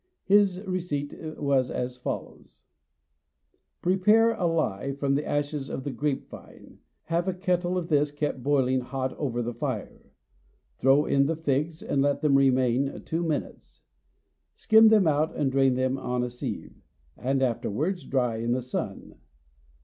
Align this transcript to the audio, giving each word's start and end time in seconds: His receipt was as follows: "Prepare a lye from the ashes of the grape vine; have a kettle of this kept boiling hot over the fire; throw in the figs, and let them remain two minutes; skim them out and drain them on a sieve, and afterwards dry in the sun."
His 0.23 0.59
receipt 0.61 1.13
was 1.37 1.69
as 1.69 1.95
follows: 1.95 2.63
"Prepare 3.83 4.33
a 4.33 4.47
lye 4.47 4.93
from 4.95 5.13
the 5.13 5.23
ashes 5.23 5.69
of 5.69 5.83
the 5.83 5.91
grape 5.91 6.27
vine; 6.27 6.79
have 7.03 7.27
a 7.27 7.35
kettle 7.35 7.77
of 7.77 7.89
this 7.89 8.09
kept 8.09 8.41
boiling 8.41 8.81
hot 8.81 9.15
over 9.19 9.43
the 9.43 9.53
fire; 9.53 10.01
throw 10.79 11.05
in 11.05 11.27
the 11.27 11.35
figs, 11.35 11.83
and 11.83 12.01
let 12.01 12.21
them 12.21 12.33
remain 12.35 13.03
two 13.05 13.23
minutes; 13.23 13.83
skim 14.55 14.87
them 14.87 15.05
out 15.05 15.35
and 15.35 15.51
drain 15.51 15.75
them 15.75 15.99
on 15.99 16.23
a 16.23 16.31
sieve, 16.31 16.81
and 17.15 17.43
afterwards 17.43 18.03
dry 18.03 18.37
in 18.37 18.53
the 18.53 18.63
sun." 18.63 19.19